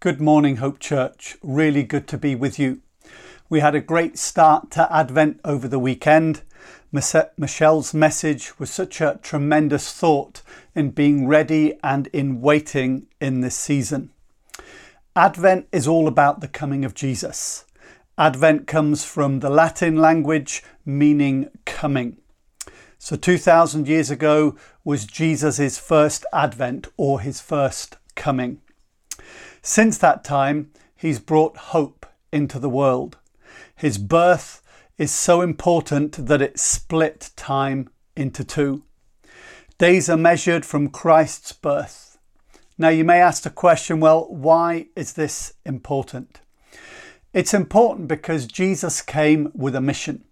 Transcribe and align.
Good 0.00 0.18
morning, 0.18 0.56
Hope 0.56 0.78
Church. 0.78 1.36
Really 1.42 1.82
good 1.82 2.08
to 2.08 2.16
be 2.16 2.34
with 2.34 2.58
you. 2.58 2.80
We 3.50 3.60
had 3.60 3.74
a 3.74 3.82
great 3.82 4.16
start 4.16 4.70
to 4.70 4.90
Advent 4.90 5.40
over 5.44 5.68
the 5.68 5.78
weekend. 5.78 6.40
Uh, 6.96 7.24
Michelle's 7.36 7.92
message 7.92 8.58
was 8.58 8.70
such 8.70 9.02
a 9.02 9.20
tremendous 9.22 9.92
thought 9.92 10.40
in 10.74 10.92
being 10.92 11.28
ready 11.28 11.78
and 11.84 12.06
in 12.14 12.40
waiting 12.40 13.08
in 13.20 13.42
this 13.42 13.54
season. 13.54 14.08
Advent 15.14 15.68
is 15.70 15.86
all 15.86 16.08
about 16.08 16.40
the 16.40 16.48
coming 16.48 16.82
of 16.82 16.94
Jesus. 16.94 17.66
Advent 18.16 18.66
comes 18.66 19.04
from 19.04 19.40
the 19.40 19.50
Latin 19.50 19.98
language 19.98 20.62
meaning 20.86 21.50
coming. 21.66 22.16
So 22.98 23.16
2000 23.16 23.86
years 23.86 24.10
ago 24.10 24.56
was 24.82 25.04
Jesus' 25.04 25.78
first 25.78 26.24
advent 26.32 26.88
or 26.96 27.20
his 27.20 27.42
first 27.42 27.98
coming. 28.14 28.62
Since 29.62 29.98
that 29.98 30.24
time, 30.24 30.70
he's 30.96 31.18
brought 31.18 31.56
hope 31.56 32.06
into 32.32 32.58
the 32.58 32.68
world. 32.68 33.18
His 33.74 33.98
birth 33.98 34.62
is 34.98 35.10
so 35.10 35.40
important 35.40 36.26
that 36.26 36.42
it 36.42 36.58
split 36.58 37.30
time 37.36 37.88
into 38.16 38.44
two. 38.44 38.84
Days 39.78 40.10
are 40.10 40.16
measured 40.16 40.66
from 40.66 40.88
Christ's 40.88 41.52
birth. 41.52 42.18
Now, 42.76 42.88
you 42.88 43.04
may 43.04 43.20
ask 43.20 43.42
the 43.42 43.50
question 43.50 44.00
well, 44.00 44.26
why 44.28 44.88
is 44.94 45.14
this 45.14 45.54
important? 45.64 46.40
It's 47.32 47.54
important 47.54 48.08
because 48.08 48.46
Jesus 48.46 49.02
came 49.02 49.50
with 49.54 49.74
a 49.74 49.80
mission 49.80 50.24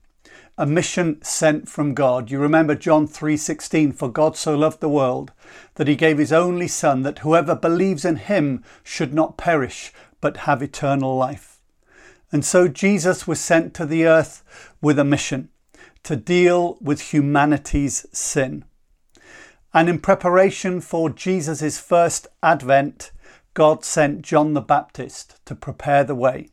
a 0.59 0.67
mission 0.67 1.23
sent 1.23 1.69
from 1.69 1.95
God. 1.95 2.33
You 2.33 2.41
remember 2.41 2.75
John 2.75 3.07
3:16 3.07 3.93
for 3.93 4.09
God 4.09 4.37
so 4.37 4.57
loved 4.57 4.81
the 4.81 4.89
world 4.89 5.33
that 5.77 5.87
he 5.87 5.95
gave 5.95 6.19
his 6.19 6.33
only 6.33 6.67
son 6.67 7.03
that 7.03 7.21
whoever 7.21 7.55
believes 7.55 8.05
in 8.05 8.17
him 8.17 8.65
should 8.83 9.15
not 9.15 9.37
perish 9.37 9.93
but 10.21 10.39
have 10.39 10.61
eternal 10.61 11.17
life. 11.17 11.61
And 12.33 12.45
so 12.45 12.67
Jesus 12.67 13.25
was 13.25 13.39
sent 13.39 13.73
to 13.75 13.87
the 13.87 14.05
earth 14.05 14.43
with 14.83 14.99
a 14.99 15.05
mission 15.05 15.49
to 16.03 16.17
deal 16.17 16.77
with 16.81 17.13
humanity's 17.13 18.05
sin. 18.13 18.65
And 19.73 19.89
in 19.89 20.01
preparation 20.01 20.81
for 20.81 21.09
Jesus' 21.09 21.79
first 21.79 22.27
advent, 22.43 23.13
God 23.55 23.85
sent 23.85 24.23
John 24.23 24.55
the 24.55 24.61
Baptist 24.61 25.39
to 25.47 25.55
prepare 25.55 26.03
the 26.03 26.17
way. 26.17 26.49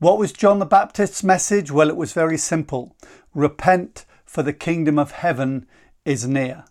What 0.00 0.16
was 0.16 0.32
John 0.32 0.60
the 0.60 0.64
Baptist's 0.64 1.22
message? 1.22 1.70
Well, 1.70 1.90
it 1.90 1.96
was 1.96 2.14
very 2.14 2.38
simple 2.38 2.96
repent, 3.34 4.06
for 4.24 4.42
the 4.42 4.54
kingdom 4.54 4.98
of 4.98 5.10
heaven 5.10 5.66
is 6.06 6.26
near. 6.26 6.64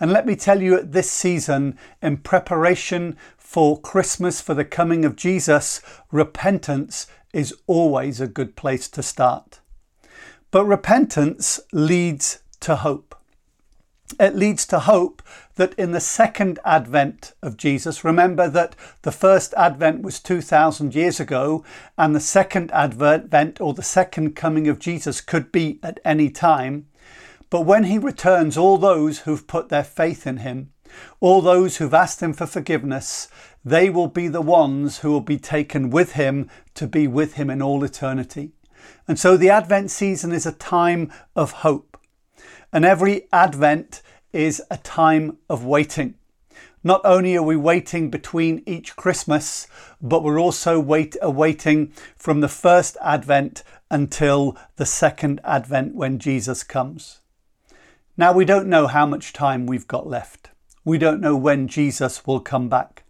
And 0.00 0.12
let 0.12 0.26
me 0.26 0.34
tell 0.34 0.60
you, 0.60 0.74
at 0.74 0.90
this 0.90 1.08
season, 1.08 1.78
in 2.02 2.16
preparation 2.16 3.16
for 3.38 3.80
Christmas, 3.80 4.40
for 4.40 4.52
the 4.52 4.64
coming 4.64 5.04
of 5.04 5.14
Jesus, 5.14 5.80
repentance 6.10 7.06
is 7.32 7.54
always 7.68 8.20
a 8.20 8.26
good 8.26 8.56
place 8.56 8.88
to 8.88 9.02
start. 9.02 9.60
But 10.50 10.66
repentance 10.66 11.60
leads 11.72 12.40
to 12.60 12.74
hope 12.74 13.14
it 14.20 14.36
leads 14.36 14.66
to 14.66 14.80
hope 14.80 15.22
that 15.56 15.74
in 15.74 15.92
the 15.92 16.00
second 16.00 16.58
advent 16.64 17.34
of 17.42 17.56
Jesus, 17.56 18.04
remember 18.04 18.48
that 18.48 18.76
the 19.02 19.12
first 19.12 19.54
advent 19.54 20.02
was 20.02 20.20
2,000 20.20 20.94
years 20.94 21.18
ago, 21.18 21.64
and 21.96 22.14
the 22.14 22.20
second 22.20 22.70
advent 22.72 23.60
or 23.60 23.74
the 23.74 23.82
second 23.82 24.36
coming 24.36 24.68
of 24.68 24.78
Jesus 24.78 25.20
could 25.20 25.50
be 25.50 25.80
at 25.82 26.00
any 26.04 26.30
time. 26.30 26.86
But 27.48 27.62
when 27.62 27.84
he 27.84 27.98
returns, 27.98 28.56
all 28.56 28.76
those 28.76 29.20
who've 29.20 29.46
put 29.46 29.68
their 29.68 29.84
faith 29.84 30.26
in 30.26 30.38
him, 30.38 30.72
all 31.20 31.40
those 31.40 31.76
who've 31.76 31.94
asked 31.94 32.22
him 32.22 32.32
for 32.32 32.46
forgiveness, 32.46 33.28
they 33.64 33.90
will 33.90 34.08
be 34.08 34.28
the 34.28 34.42
ones 34.42 34.98
who 34.98 35.10
will 35.10 35.20
be 35.20 35.38
taken 35.38 35.90
with 35.90 36.12
him 36.12 36.48
to 36.74 36.86
be 36.86 37.06
with 37.06 37.34
him 37.34 37.50
in 37.50 37.60
all 37.60 37.82
eternity. 37.82 38.52
And 39.08 39.18
so 39.18 39.36
the 39.36 39.50
Advent 39.50 39.90
season 39.90 40.32
is 40.32 40.46
a 40.46 40.52
time 40.52 41.12
of 41.34 41.52
hope. 41.52 41.98
And 42.72 42.84
every 42.84 43.26
Advent 43.32 44.02
is 44.36 44.62
a 44.70 44.76
time 44.76 45.38
of 45.48 45.64
waiting. 45.64 46.14
Not 46.84 47.00
only 47.04 47.36
are 47.36 47.42
we 47.42 47.56
waiting 47.56 48.10
between 48.10 48.62
each 48.66 48.94
Christmas, 48.94 49.66
but 50.00 50.22
we're 50.22 50.38
also 50.38 50.78
wait, 50.78 51.16
uh, 51.16 51.26
awaiting 51.26 51.92
from 52.16 52.40
the 52.40 52.48
first 52.48 52.96
Advent 53.02 53.64
until 53.90 54.56
the 54.76 54.86
second 54.86 55.40
Advent 55.42 55.94
when 55.94 56.18
Jesus 56.18 56.62
comes. 56.62 57.20
Now, 58.16 58.32
we 58.32 58.44
don't 58.44 58.68
know 58.68 58.86
how 58.86 59.06
much 59.06 59.32
time 59.32 59.66
we've 59.66 59.88
got 59.88 60.06
left. 60.06 60.50
We 60.84 60.98
don't 60.98 61.20
know 61.20 61.36
when 61.36 61.66
Jesus 61.66 62.26
will 62.26 62.40
come 62.40 62.68
back. 62.68 63.02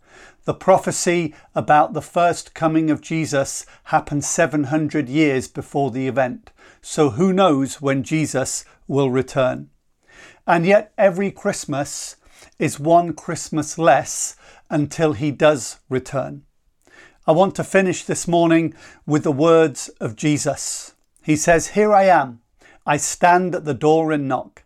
The 0.44 0.54
prophecy 0.54 1.34
about 1.54 1.92
the 1.92 2.00
first 2.00 2.54
coming 2.54 2.90
of 2.90 3.00
Jesus 3.00 3.66
happened 3.84 4.24
700 4.24 5.08
years 5.08 5.48
before 5.48 5.90
the 5.90 6.06
event. 6.06 6.50
So 6.80 7.10
who 7.10 7.32
knows 7.32 7.82
when 7.82 8.04
Jesus 8.04 8.64
will 8.86 9.10
return? 9.10 9.70
And 10.46 10.64
yet, 10.64 10.92
every 10.96 11.30
Christmas 11.30 12.16
is 12.58 12.80
one 12.80 13.12
Christmas 13.12 13.78
less 13.78 14.36
until 14.70 15.12
he 15.12 15.30
does 15.30 15.78
return. 15.88 16.42
I 17.26 17.32
want 17.32 17.54
to 17.56 17.64
finish 17.64 18.04
this 18.04 18.28
morning 18.28 18.74
with 19.04 19.24
the 19.24 19.32
words 19.32 19.88
of 20.00 20.16
Jesus. 20.16 20.94
He 21.22 21.34
says, 21.34 21.68
Here 21.68 21.92
I 21.92 22.04
am. 22.04 22.40
I 22.86 22.98
stand 22.98 23.54
at 23.54 23.64
the 23.64 23.74
door 23.74 24.12
and 24.12 24.28
knock. 24.28 24.62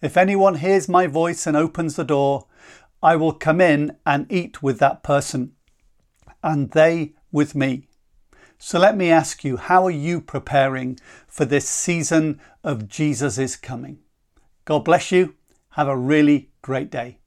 If 0.00 0.16
anyone 0.16 0.54
hears 0.56 0.88
my 0.88 1.06
voice 1.06 1.46
and 1.46 1.56
opens 1.56 1.96
the 1.96 2.04
door, 2.04 2.46
I 3.02 3.16
will 3.16 3.32
come 3.32 3.60
in 3.60 3.96
and 4.06 4.30
eat 4.32 4.62
with 4.62 4.78
that 4.78 5.02
person, 5.02 5.52
and 6.42 6.70
they 6.70 7.12
with 7.30 7.54
me. 7.54 7.88
So 8.58 8.78
let 8.78 8.96
me 8.96 9.10
ask 9.10 9.44
you, 9.44 9.56
how 9.56 9.84
are 9.86 9.90
you 9.90 10.20
preparing 10.20 10.98
for 11.28 11.44
this 11.44 11.68
season 11.68 12.40
of 12.64 12.88
Jesus' 12.88 13.54
coming? 13.54 13.98
God 14.68 14.84
bless 14.84 15.10
you. 15.12 15.34
Have 15.70 15.88
a 15.88 15.96
really 15.96 16.50
great 16.60 16.90
day. 16.90 17.20